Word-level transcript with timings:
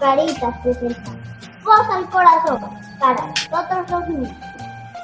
Caritas 0.00 0.54
presenta 0.62 1.10
Voz 1.62 1.88
al 1.92 2.08
Corazón 2.08 2.58
para 2.98 3.34
todos 3.50 3.90
los 3.90 4.08
niños. 4.08 4.32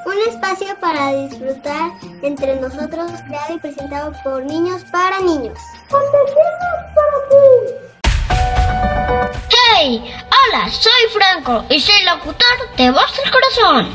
Un 0.07 0.15
espacio 0.27 0.69
para 0.81 1.13
disfrutar 1.13 1.91
entre 2.23 2.59
nosotros, 2.59 3.13
creado 3.27 3.55
y 3.55 3.59
presentado 3.59 4.13
por 4.25 4.43
niños 4.45 4.85
para 4.91 5.21
niños. 5.21 5.59
para 5.91 6.09
ti! 7.29 7.37
¡Hey! 9.75 10.15
Hola, 10.49 10.71
soy 10.71 10.93
Franco 11.13 11.65
y 11.69 11.79
soy 11.79 12.03
locutor 12.05 12.77
de 12.79 12.91
Voz 12.91 13.21
al 13.23 13.31
Corazón. 13.31 13.93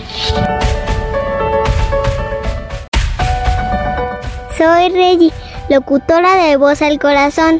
Soy 4.55 4.89
Reggie, 4.89 5.33
locutora 5.67 6.35
de 6.35 6.57
Voz 6.57 6.83
al 6.83 6.99
Corazón. 6.99 7.59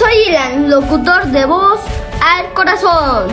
Soy 0.00 0.14
Ilan, 0.28 0.70
locutor 0.70 1.26
de 1.26 1.44
Voz 1.44 1.78
al 2.24 2.50
Corazón. 2.54 3.28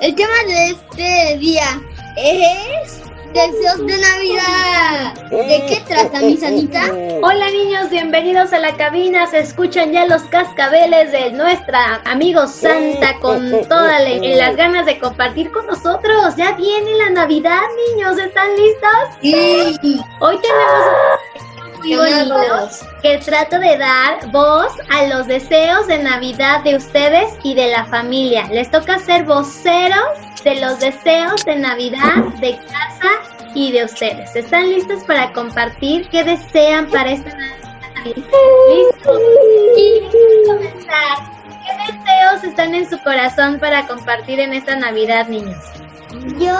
El 0.00 0.12
tema 0.16 0.34
de 0.48 0.70
este 0.70 1.38
día 1.38 1.80
es 2.16 2.79
deseos 3.32 3.86
de 3.86 3.98
Navidad. 3.98 5.14
¿De 5.30 5.64
qué 5.68 5.82
trata, 5.86 6.20
mi 6.20 6.36
sanita? 6.36 6.82
Hola 7.22 7.50
niños, 7.50 7.90
bienvenidos 7.90 8.52
a 8.52 8.58
la 8.58 8.76
cabina. 8.76 9.26
Se 9.26 9.38
escuchan 9.38 9.92
ya 9.92 10.06
los 10.06 10.22
cascabeles 10.22 11.12
de 11.12 11.30
nuestra 11.32 12.02
amigo 12.04 12.46
Santa 12.46 13.18
con 13.20 13.50
todas 13.68 14.02
las 14.22 14.56
ganas 14.56 14.86
de 14.86 14.98
compartir 14.98 15.50
con 15.52 15.66
nosotros. 15.66 16.36
Ya 16.36 16.52
viene 16.52 16.94
la 16.94 17.10
Navidad, 17.10 17.62
niños. 17.94 18.18
¿Están 18.18 18.48
listos? 18.56 18.90
Sí. 19.20 20.00
Hoy 20.20 20.38
tenemos 20.38 20.86
un 21.40 21.49
muy 21.80 21.96
bonito 21.96 22.68
que 23.02 23.18
trato 23.18 23.58
de 23.58 23.76
dar 23.78 24.30
voz 24.30 24.72
a 24.90 25.06
los 25.06 25.26
deseos 25.26 25.86
de 25.86 25.98
Navidad 25.98 26.62
de 26.62 26.76
ustedes 26.76 27.32
y 27.42 27.54
de 27.54 27.68
la 27.68 27.84
familia. 27.86 28.46
Les 28.50 28.70
toca 28.70 28.98
ser 28.98 29.24
voceros 29.24 30.18
de 30.44 30.60
los 30.60 30.80
deseos 30.80 31.44
de 31.44 31.56
Navidad 31.56 32.16
de 32.40 32.56
casa 32.56 33.10
y 33.54 33.72
de 33.72 33.84
ustedes. 33.84 34.34
¿Están 34.36 34.70
listos 34.70 35.02
para 35.04 35.32
compartir 35.32 36.08
qué 36.10 36.24
desean 36.24 36.88
para 36.90 37.12
esta 37.12 37.30
Navidad? 37.30 37.60
¿Listos? 38.04 39.20
Y 39.76 40.46
comenzar. 40.46 41.40
¿Qué 41.44 41.92
deseos 41.92 42.44
están 42.44 42.74
en 42.74 42.88
su 42.88 42.98
corazón 43.02 43.58
para 43.58 43.86
compartir 43.86 44.40
en 44.40 44.54
esta 44.54 44.76
Navidad, 44.76 45.28
niños? 45.28 45.58
Yo 46.38 46.54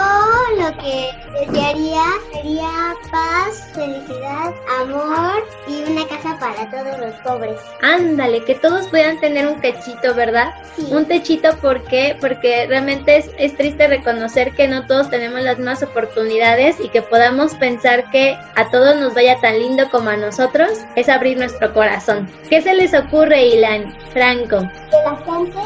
lo 0.57 0.75
que 0.77 1.11
desearía 1.39 2.03
sería 2.33 2.95
paz, 3.11 3.69
felicidad, 3.73 4.53
amor 4.81 5.45
y 5.67 5.83
una 5.83 6.07
casa 6.07 6.35
para 6.39 6.69
todos 6.71 6.99
los 6.99 7.13
pobres. 7.21 7.59
Ándale, 7.83 8.43
que 8.43 8.55
todos 8.55 8.87
puedan 8.87 9.19
tener 9.19 9.45
un 9.45 9.61
techito, 9.61 10.15
¿verdad? 10.15 10.51
Sí. 10.75 10.87
Un 10.91 11.05
techito, 11.05 11.55
¿por 11.57 11.83
qué? 11.83 12.17
Porque 12.19 12.65
realmente 12.67 13.17
es, 13.17 13.29
es 13.37 13.55
triste 13.55 13.87
reconocer 13.87 14.53
que 14.53 14.67
no 14.67 14.87
todos 14.87 15.11
tenemos 15.11 15.41
las 15.41 15.57
mismas 15.57 15.83
oportunidades 15.83 16.79
y 16.79 16.89
que 16.89 17.03
podamos 17.03 17.53
pensar 17.55 18.09
que 18.09 18.35
a 18.55 18.71
todos 18.71 18.95
nos 18.95 19.13
vaya 19.13 19.39
tan 19.41 19.59
lindo 19.59 19.89
como 19.91 20.09
a 20.09 20.17
nosotros, 20.17 20.71
es 20.95 21.07
abrir 21.07 21.37
nuestro 21.37 21.71
corazón. 21.71 22.27
¿Qué 22.49 22.61
se 22.63 22.73
les 22.73 22.95
ocurre, 22.95 23.45
Ilan? 23.45 23.95
Franco. 24.11 24.61
Que 24.89 24.97
la 25.03 25.15
gente 25.17 25.59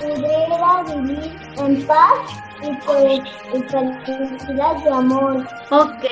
pudiera 0.00 0.82
vivir 0.82 1.32
en 1.58 1.86
paz 1.86 2.43
y 2.62 3.62
felicidad 4.04 4.76
y 4.84 4.88
amor. 4.88 5.46
Ok, 5.70 6.04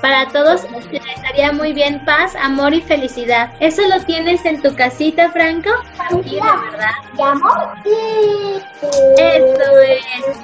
para 0.00 0.26
todos 0.28 0.62
les 0.72 1.02
estaría 1.16 1.52
muy 1.52 1.72
bien 1.72 2.04
paz, 2.04 2.34
amor 2.36 2.74
y 2.74 2.80
felicidad. 2.80 3.50
¿Eso 3.60 3.82
lo 3.88 4.02
tienes 4.04 4.44
en 4.44 4.60
tu 4.62 4.74
casita, 4.74 5.30
Franco? 5.30 5.70
¿verdad? 6.12 6.90
¿Y 7.16 7.22
amor? 7.22 7.68
Sí. 7.84 8.58
Eso 9.18 9.78
es. 9.80 10.38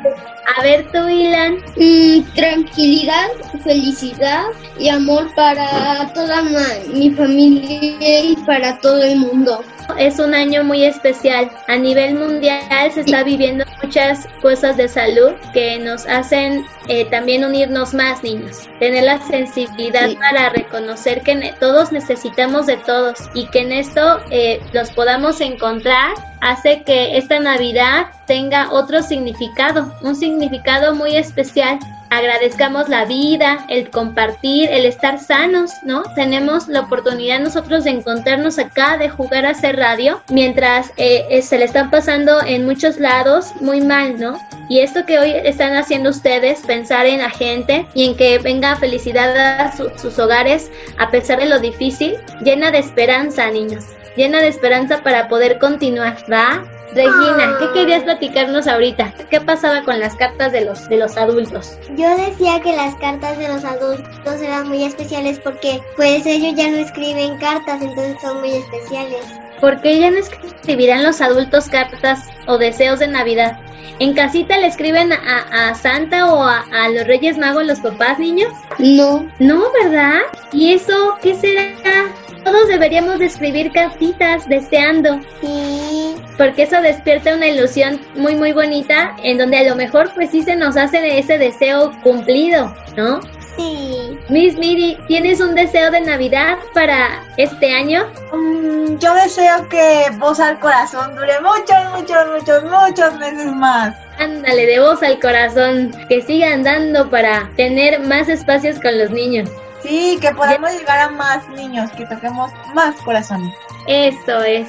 A 0.56 0.62
ver 0.62 0.91
tú, 0.93 1.09
Ilan. 1.09 1.56
Mm, 1.77 2.23
tranquilidad, 2.34 3.28
felicidad 3.62 4.44
y 4.78 4.89
amor 4.89 5.34
para 5.34 6.12
toda 6.15 6.43
mi 6.43 7.11
familia 7.11 8.21
y 8.21 8.37
para 8.47 8.78
todo 8.81 9.03
el 9.03 9.17
mundo. 9.17 9.62
Es 9.99 10.19
un 10.19 10.34
año 10.34 10.65
muy 10.65 10.84
especial. 10.84 11.50
A 11.69 11.77
nivel 11.77 12.15
mundial 12.15 12.91
se 12.93 13.00
está 13.00 13.23
viviendo 13.23 13.65
muchas 13.83 14.27
cosas 14.43 14.77
de 14.77 14.89
salud 14.89 15.24
que 15.53 15.79
nos 15.79 16.07
hacen 16.07 16.65
eh, 16.89 17.05
también 17.11 17.45
unirnos 17.45 17.95
más, 17.95 18.23
niños. 18.23 18.69
Tener 18.79 19.05
la 19.05 19.21
sensibilidad 19.23 20.09
Sí. 20.09 20.17
para 20.17 20.51
reconocer 20.51 21.23
que 21.23 21.35
ne- 21.35 21.55
todos 21.61 21.93
necesitamos 21.93 22.67
de 22.67 22.77
todos 22.79 23.19
y 23.35 23.47
que 23.47 23.61
en 23.61 23.73
esto 23.73 24.21
eh, 24.31 24.61
los 24.73 24.91
podamos 24.91 25.41
encontrar 25.41 26.15
hace 26.41 26.83
que 26.83 27.17
esta 27.17 27.39
Navidad 27.41 28.07
tenga 28.27 28.71
otro 28.71 29.03
significado, 29.03 29.93
un 30.03 30.15
significado 30.15 30.95
muy 30.95 31.17
especial 31.17 31.79
agradezcamos 32.16 32.88
la 32.88 33.04
vida, 33.04 33.64
el 33.69 33.91
compartir, 33.91 34.69
el 34.70 34.86
estar 34.86 35.19
sanos, 35.19 35.70
¿no? 35.82 36.02
Tenemos 36.14 36.69
la 36.69 36.80
oportunidad 36.80 37.41
nosotros 37.41 37.84
de 37.84 37.91
encontrarnos 37.91 38.58
acá, 38.58 38.97
de 38.97 39.08
jugar 39.08 39.44
a 39.47 39.50
hacer 39.50 39.76
radio, 39.76 40.22
mientras 40.30 40.91
eh, 40.97 41.25
eh, 41.30 41.42
se 41.42 41.58
le 41.58 41.64
están 41.64 41.91
pasando 41.91 42.41
en 42.44 42.64
muchos 42.64 42.98
lados 42.98 43.52
muy 43.60 43.80
mal, 43.80 44.19
¿no? 44.19 44.38
Y 44.69 44.80
esto 44.80 45.04
que 45.04 45.19
hoy 45.19 45.32
están 45.44 45.76
haciendo 45.76 46.10
ustedes, 46.10 46.60
pensar 46.60 47.06
en 47.06 47.19
la 47.19 47.30
gente 47.30 47.86
y 47.94 48.06
en 48.06 48.16
que 48.16 48.38
venga 48.38 48.76
felicidad 48.76 49.36
a 49.60 49.76
su- 49.76 49.91
sus 49.98 50.19
hogares 50.19 50.70
a 50.98 51.10
pesar 51.10 51.38
de 51.41 51.46
lo 51.46 51.58
difícil, 51.60 52.16
llena 52.42 52.70
de 52.70 52.78
esperanza, 52.78 53.50
niños. 53.50 53.84
Llena 54.16 54.41
de 54.41 54.48
esperanza 54.48 55.02
para 55.02 55.28
poder 55.28 55.58
continuar, 55.58 56.16
¿va? 56.32 56.62
Regina, 56.94 57.56
¿qué 57.59 57.72
querías 57.72 58.05
platicarnos 58.05 58.69
ahorita? 58.69 59.12
¿Qué 59.28 59.41
pasaba 59.41 59.82
con 59.82 59.99
las 59.99 60.15
cartas 60.15 60.53
de 60.53 60.65
los, 60.65 60.88
de 60.88 60.97
los 60.97 61.16
adultos? 61.16 61.77
Yo 61.97 62.16
decía 62.16 62.60
que 62.60 62.75
las 62.77 62.94
cartas 62.97 63.37
de 63.37 63.49
los 63.49 63.65
adultos 63.65 64.41
eran 64.41 64.69
muy 64.69 64.84
especiales 64.84 65.41
porque 65.41 65.81
pues 65.97 66.25
ellos 66.25 66.55
ya 66.55 66.71
no 66.71 66.77
escriben 66.77 67.37
cartas, 67.38 67.82
entonces 67.82 68.16
son 68.22 68.41
muy 68.41 68.53
especiales. 68.53 69.25
¿Por 69.60 69.81
qué 69.81 69.99
ya 69.99 70.10
no 70.10 70.19
escribirán 70.19 71.03
los 71.03 71.21
adultos 71.21 71.69
cartas 71.69 72.28
o 72.47 72.59
deseos 72.59 73.00
de 73.00 73.09
Navidad? 73.09 73.59
¿En 73.99 74.15
casita 74.15 74.59
le 74.59 74.66
escriben 74.66 75.12
a, 75.12 75.71
a 75.71 75.75
Santa 75.75 76.32
o 76.32 76.43
a, 76.43 76.65
a 76.72 76.88
los 76.91 77.06
Reyes 77.06 77.38
Magos 77.38 77.65
los 77.65 77.81
papás, 77.81 78.19
niños? 78.19 78.53
No, 78.78 79.28
No, 79.38 79.65
¿verdad? 79.82 80.21
¿Y 80.53 80.75
eso 80.75 81.16
qué 81.22 81.34
será? 81.34 82.06
Todos 82.44 82.69
deberíamos 82.69 83.19
de 83.19 83.27
escribir 83.27 83.72
cartitas 83.72 84.49
deseando, 84.49 85.21
Sí, 85.41 86.15
porque 86.37 86.65
eso 86.65 86.81
despierta 86.81 87.34
una 87.34 87.49
ilusión 87.49 88.00
muy 88.16 88.34
muy 88.37 88.53
bonita 88.53 89.16
en 89.22 89.38
donde 89.38 89.59
a 89.59 89.65
lo 89.65 89.77
mejor 89.77 90.12
pues 90.15 90.31
sí 90.31 90.43
se 90.43 90.56
nos 90.56 90.77
hace 90.77 91.19
ese 91.19 91.38
deseo 91.38 91.93
cumplido, 92.03 92.75
¿no? 92.97 93.21
sí. 93.56 94.19
Miss 94.28 94.56
Miri, 94.56 94.99
¿tienes 95.06 95.41
un 95.41 95.55
deseo 95.55 95.91
de 95.91 96.00
Navidad 96.00 96.59
para 96.72 97.22
este 97.37 97.72
año? 97.72 98.06
Mm, 98.32 98.97
yo 98.99 99.15
deseo 99.15 99.69
que 99.69 100.06
Voz 100.19 100.41
al 100.41 100.59
Corazón 100.61 101.15
dure 101.15 101.41
muchos, 101.41 101.76
muchos, 101.94 102.26
muchos, 102.32 102.65
muchos 102.65 103.19
meses 103.19 103.53
más. 103.53 103.94
Ándale, 104.19 104.66
de 104.66 104.80
voz 104.80 105.02
al 105.02 105.19
corazón, 105.20 105.92
que 106.08 106.22
sigan 106.22 106.62
dando 106.62 107.10
para 107.10 107.50
tener 107.56 108.00
más 108.00 108.28
espacios 108.28 108.78
con 108.80 108.98
los 108.98 109.10
niños. 109.10 109.50
Sí, 109.82 110.19
que 110.20 110.30
podamos 110.32 110.72
llegar 110.72 110.98
a 111.00 111.08
más 111.10 111.48
niños, 111.50 111.91
que 111.92 112.06
toquemos 112.06 112.50
más 112.75 112.94
corazones. 113.02 113.54
Eso 113.87 114.41
es. 114.43 114.69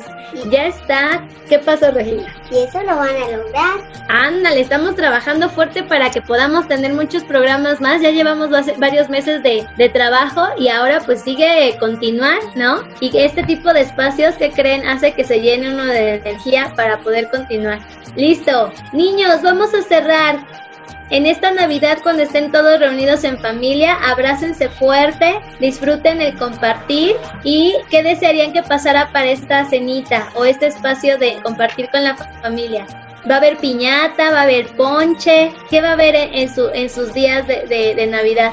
Ya 0.49 0.67
está. 0.67 1.25
¿Qué 1.47 1.59
pasó, 1.59 1.91
Regina? 1.91 2.25
Y 2.51 2.57
eso 2.57 2.81
lo 2.81 2.95
van 2.97 3.15
a 3.15 3.37
lograr. 3.37 3.79
Ándale, 4.09 4.61
estamos 4.61 4.95
trabajando 4.95 5.49
fuerte 5.49 5.83
para 5.83 6.09
que 6.09 6.21
podamos 6.21 6.67
tener 6.67 6.93
muchos 6.93 7.23
programas 7.23 7.79
más. 7.79 8.01
Ya 8.01 8.11
llevamos 8.11 8.49
varios 8.77 9.09
meses 9.09 9.41
de, 9.43 9.65
de 9.77 9.89
trabajo 9.89 10.47
y 10.57 10.67
ahora 10.67 10.99
pues 11.05 11.21
sigue 11.21 11.77
continuar, 11.79 12.39
¿no? 12.55 12.83
Y 12.99 13.15
este 13.17 13.43
tipo 13.43 13.71
de 13.73 13.81
espacios 13.81 14.35
que 14.35 14.51
creen 14.51 14.87
hace 14.87 15.13
que 15.13 15.23
se 15.23 15.39
llene 15.39 15.73
uno 15.73 15.85
de 15.85 16.15
energía 16.15 16.73
para 16.75 16.99
poder 16.99 17.29
continuar. 17.29 17.79
Listo. 18.15 18.71
Niños, 18.93 19.41
vamos 19.41 19.73
a 19.73 19.81
cerrar. 19.81 20.64
En 21.11 21.25
esta 21.27 21.51
Navidad, 21.51 21.99
cuando 22.01 22.23
estén 22.23 22.51
todos 22.51 22.79
reunidos 22.79 23.23
en 23.23 23.39
familia, 23.39 23.95
abrácense 24.03 24.69
fuerte, 24.69 25.39
disfruten 25.59 26.19
el 26.21 26.35
compartir 26.37 27.15
y 27.43 27.75
qué 27.91 28.01
desearían 28.01 28.53
que 28.53 28.63
pasara 28.63 29.11
para 29.11 29.27
esta 29.27 29.65
cenita 29.65 30.29
o 30.35 30.45
este 30.45 30.67
espacio 30.67 31.17
de 31.19 31.35
compartir 31.43 31.89
con 31.91 32.03
la 32.03 32.15
familia. 32.41 32.85
Va 33.29 33.35
a 33.35 33.37
haber 33.37 33.57
piñata, 33.57 34.31
va 34.31 34.39
a 34.39 34.43
haber 34.43 34.67
ponche, 34.75 35.51
¿qué 35.69 35.81
va 35.81 35.89
a 35.89 35.93
haber 35.93 36.15
en, 36.15 36.53
su, 36.53 36.69
en 36.73 36.89
sus 36.89 37.13
días 37.13 37.45
de, 37.47 37.65
de- 37.67 37.93
de 37.95 38.07
Navidad? 38.07 38.51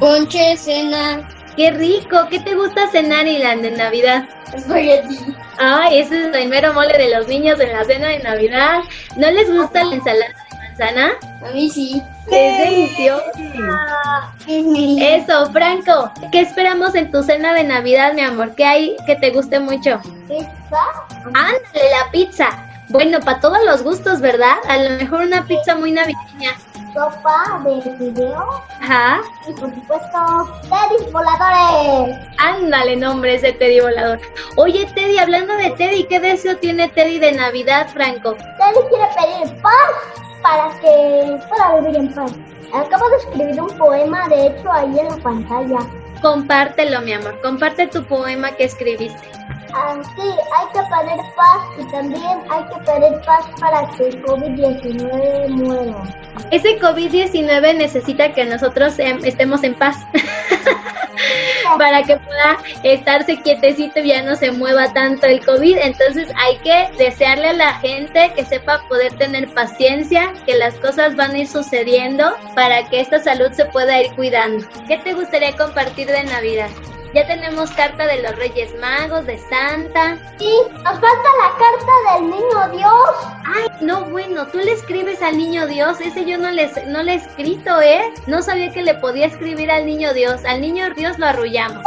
ponche, 0.00 0.56
cena, 0.56 1.26
Qué 1.56 1.70
rico, 1.70 2.26
¿qué 2.30 2.40
te 2.40 2.54
gusta 2.56 2.88
cenar, 2.88 3.28
Ilan, 3.28 3.62
de 3.62 3.70
Navidad? 3.70 4.24
espagueti. 4.52 5.16
Ay, 5.56 6.00
ese 6.00 6.28
es 6.28 6.34
el 6.34 6.48
mero 6.48 6.72
mole 6.74 6.98
de 6.98 7.16
los 7.16 7.28
niños 7.28 7.60
en 7.60 7.70
la 7.72 7.84
cena 7.84 8.08
de 8.08 8.18
Navidad. 8.18 8.80
¿No 9.16 9.30
les 9.30 9.48
gusta 9.52 9.84
la 9.84 9.94
ensalada 9.94 10.34
manzana? 10.74 11.12
A 11.46 11.50
mí 11.52 11.70
sí. 11.70 12.02
Es 12.30 12.58
deliciosa. 12.58 14.32
Eso, 14.46 15.52
Franco. 15.52 16.10
¿Qué 16.32 16.40
esperamos 16.40 16.94
en 16.94 17.10
tu 17.10 17.22
cena 17.22 17.52
de 17.52 17.64
Navidad, 17.64 18.14
mi 18.14 18.22
amor? 18.22 18.54
¿Qué 18.54 18.64
hay 18.64 18.96
que 19.06 19.16
te 19.16 19.30
guste 19.30 19.60
mucho? 19.60 20.00
¿Pizza? 20.28 20.82
Ándale, 21.26 21.90
la 21.90 22.10
pizza. 22.10 22.48
Bueno, 22.88 23.20
para 23.20 23.40
todos 23.40 23.58
los 23.64 23.82
gustos, 23.82 24.20
¿verdad? 24.20 24.56
A 24.68 24.76
lo 24.78 24.90
mejor 24.90 25.22
una 25.22 25.44
pizza 25.46 25.74
muy 25.74 25.92
navideña. 25.92 26.52
Sopa 26.92 27.60
de 27.64 27.82
fideo 27.98 28.62
Ajá. 28.80 29.20
y 29.48 29.52
por 29.54 29.74
supuesto 29.74 30.60
tenis 30.62 31.12
voladores. 31.12 32.16
Ándale, 32.38 32.94
nombre 32.94 33.34
ese 33.34 33.52
Teddy 33.52 33.80
volador. 33.80 34.20
Oye, 34.56 34.86
Teddy, 34.94 35.18
hablando 35.18 35.56
de 35.56 35.70
Teddy, 35.70 36.04
¿qué 36.04 36.20
deseo 36.20 36.56
tiene 36.58 36.88
Teddy 36.88 37.18
de 37.18 37.32
Navidad, 37.32 37.88
Franco? 37.88 38.34
Teddy 38.34 38.88
quiere 38.88 39.08
pedir 39.16 39.60
paz 39.60 40.22
para 40.44 40.68
que 40.78 41.40
pueda 41.48 41.80
vivir 41.80 41.96
en 41.96 42.14
paz. 42.14 42.32
Acabo 42.74 43.08
de 43.08 43.16
escribir 43.16 43.62
un 43.62 43.78
poema, 43.78 44.28
de 44.28 44.48
hecho, 44.48 44.70
ahí 44.70 44.98
en 44.98 45.08
la 45.08 45.16
pantalla. 45.16 45.78
Compártelo, 46.20 47.00
mi 47.00 47.14
amor. 47.14 47.40
Comparte 47.40 47.86
tu 47.86 48.04
poema 48.04 48.52
que 48.52 48.64
escribiste. 48.64 49.28
Ah, 49.72 49.96
sí, 50.14 50.22
hay 50.22 50.66
que 50.72 50.80
pedir 50.92 51.20
paz 51.34 51.60
y 51.78 51.90
también 51.90 52.38
hay 52.50 52.64
que 52.68 52.76
pedir 52.84 53.20
paz 53.24 53.44
para 53.58 53.88
que 53.90 54.08
el 54.08 54.22
COVID-19 54.22 55.48
muera. 55.48 56.02
Ese 56.50 56.78
COVID-19 56.78 57.76
necesita 57.76 58.32
que 58.32 58.44
nosotros 58.44 58.98
em, 58.98 59.24
estemos 59.24 59.64
en 59.64 59.74
paz. 59.74 59.96
para 61.78 62.02
que 62.02 62.16
pueda 62.16 62.58
estarse 62.82 63.40
quietecito 63.40 64.00
y 64.00 64.08
ya 64.08 64.22
no 64.22 64.36
se 64.36 64.50
mueva 64.50 64.92
tanto 64.92 65.26
el 65.26 65.44
COVID. 65.44 65.78
Entonces 65.78 66.28
hay 66.36 66.56
que 66.58 66.88
desearle 66.98 67.48
a 67.48 67.52
la 67.52 67.74
gente 67.74 68.32
que 68.34 68.44
sepa 68.44 68.86
poder 68.88 69.12
tener 69.14 69.48
paciencia, 69.52 70.32
que 70.46 70.56
las 70.56 70.74
cosas 70.76 71.16
van 71.16 71.32
a 71.32 71.38
ir 71.38 71.48
sucediendo 71.48 72.36
para 72.54 72.88
que 72.88 73.00
esta 73.00 73.18
salud 73.18 73.52
se 73.52 73.64
pueda 73.66 74.00
ir 74.00 74.14
cuidando. 74.14 74.66
¿Qué 74.86 74.98
te 74.98 75.12
gustaría 75.14 75.56
compartir 75.56 76.06
de 76.08 76.24
Navidad? 76.24 76.70
Ya 77.14 77.24
tenemos 77.28 77.70
carta 77.70 78.06
de 78.06 78.22
los 78.22 78.34
Reyes 78.34 78.74
Magos, 78.80 79.24
de 79.24 79.38
Santa. 79.38 80.18
Sí, 80.36 80.52
nos 80.72 80.98
falta 80.98 81.28
la 81.40 81.50
carta 81.56 82.14
del 82.18 82.28
niño 82.28 82.68
Dios. 82.72 83.10
Ay, 83.46 83.68
no, 83.80 84.06
bueno, 84.06 84.48
tú 84.48 84.58
le 84.58 84.72
escribes 84.72 85.22
al 85.22 85.38
niño 85.38 85.68
Dios. 85.68 86.00
Ese 86.00 86.24
yo 86.24 86.38
no 86.38 86.50
le, 86.50 86.68
no 86.88 87.04
le 87.04 87.12
he 87.12 87.16
escrito, 87.16 87.80
¿eh? 87.80 88.12
No 88.26 88.42
sabía 88.42 88.72
que 88.72 88.82
le 88.82 88.94
podía 88.94 89.26
escribir 89.26 89.70
al 89.70 89.86
niño 89.86 90.12
Dios. 90.12 90.44
Al 90.44 90.60
niño 90.60 90.92
Dios 90.94 91.16
lo 91.20 91.26
arrullamos. 91.26 91.84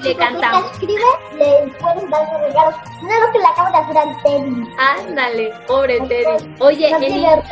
Le 0.00 0.14
cantamos. 0.14 0.70
Si 0.78 0.84
escribe, 0.84 1.02
le 1.38 1.72
pueden 1.72 2.10
dar 2.10 2.40
regalos. 2.40 2.74
No 3.02 3.12
es 3.12 3.20
lo 3.20 3.32
que 3.32 3.38
le 3.38 3.46
acabo 3.46 3.70
de 3.70 3.78
hacer 3.78 3.98
al 3.98 4.22
Teddy. 4.22 4.74
Ándale, 4.78 5.54
pobre 5.66 6.00
Teddy. 6.02 6.54
Oye, 6.60 6.88
el 6.88 7.00
niño 7.00 7.42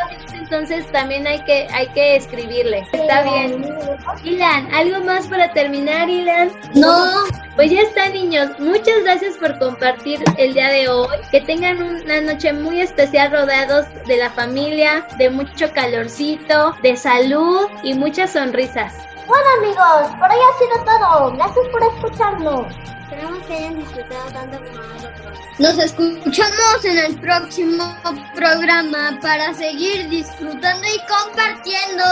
entonces 0.47 0.87
también 0.93 1.27
hay 1.27 1.43
que, 1.43 1.67
hay 1.73 1.89
que 1.89 2.17
escribirle. 2.17 2.87
Está 2.93 3.23
bien. 3.23 3.69
Ilan, 4.23 4.73
¿algo 4.73 5.05
más 5.05 5.27
para 5.27 5.53
terminar, 5.53 6.09
Ilan? 6.09 6.53
No. 6.75 7.25
Pues 7.57 7.71
ya 7.73 7.81
está, 7.81 8.09
niños. 8.11 8.51
Muchas 8.61 9.03
gracias 9.03 9.37
por 9.39 9.59
compartir 9.59 10.23
el 10.39 10.55
día 10.55 10.69
de 10.69 10.89
hoy. 10.89 11.09
Que 11.33 11.41
tengan 11.41 11.83
una 11.83 12.21
noche 12.21 12.53
muy 12.53 12.81
especial 12.81 13.33
rodeados 13.33 13.87
de 14.07 14.19
la 14.19 14.31
familia, 14.31 15.05
de 15.19 15.31
mucho 15.31 15.73
calorcito, 15.73 16.77
de 16.83 16.97
salud 16.97 17.67
y 17.83 17.95
muchas 17.95 18.33
sonrisas. 18.33 18.95
Bueno 19.27 19.45
amigos, 19.59 20.17
por 20.21 20.31
hoy 20.31 20.39
ha 20.39 20.59
sido 20.59 20.85
todo. 20.85 21.33
Gracias 21.33 21.67
por 21.73 21.83
escucharnos. 21.83 22.96
Esperamos 23.07 23.47
que 23.47 23.55
hayan 23.55 23.77
disfrutado 23.77 24.33
tanto 24.33 24.59
como 24.59 24.83
nosotros. 24.83 25.39
Nos 25.61 25.79
escuchamos 25.79 26.85
en 26.85 26.99
el 26.99 27.21
próximo 27.21 27.97
programa 28.35 29.17
para 29.23 29.55
seguir 29.55 30.09
disfrutando 30.09 30.85
y 30.89 30.99
compartiendo. 31.07 32.05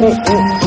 Mucho. 0.00 0.63